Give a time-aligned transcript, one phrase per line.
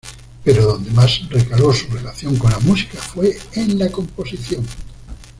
[0.43, 4.65] Pero donde más recaló su relación con la música fue en la composición.